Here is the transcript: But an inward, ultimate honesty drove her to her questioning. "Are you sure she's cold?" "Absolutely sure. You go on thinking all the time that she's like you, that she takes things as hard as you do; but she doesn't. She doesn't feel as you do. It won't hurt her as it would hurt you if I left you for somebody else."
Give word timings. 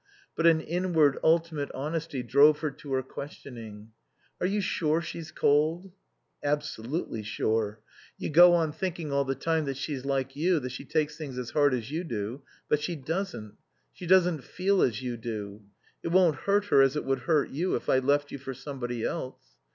But 0.35 0.47
an 0.47 0.61
inward, 0.61 1.19
ultimate 1.23 1.71
honesty 1.75 2.23
drove 2.23 2.61
her 2.61 2.71
to 2.71 2.93
her 2.93 3.03
questioning. 3.03 3.91
"Are 4.39 4.47
you 4.47 4.59
sure 4.59 4.99
she's 4.99 5.29
cold?" 5.31 5.91
"Absolutely 6.43 7.21
sure. 7.21 7.81
You 8.17 8.31
go 8.31 8.55
on 8.55 8.71
thinking 8.71 9.11
all 9.11 9.25
the 9.25 9.35
time 9.35 9.65
that 9.65 9.77
she's 9.77 10.03
like 10.03 10.35
you, 10.35 10.57
that 10.61 10.71
she 10.71 10.85
takes 10.85 11.17
things 11.17 11.37
as 11.37 11.51
hard 11.51 11.75
as 11.75 11.91
you 11.91 12.03
do; 12.03 12.41
but 12.67 12.81
she 12.81 12.95
doesn't. 12.95 13.53
She 13.93 14.07
doesn't 14.07 14.43
feel 14.43 14.81
as 14.81 15.03
you 15.03 15.17
do. 15.17 15.61
It 16.01 16.07
won't 16.07 16.35
hurt 16.47 16.65
her 16.73 16.81
as 16.81 16.95
it 16.95 17.05
would 17.05 17.19
hurt 17.19 17.51
you 17.51 17.75
if 17.75 17.87
I 17.87 17.99
left 17.99 18.31
you 18.31 18.39
for 18.39 18.55
somebody 18.55 19.03
else." 19.03 19.55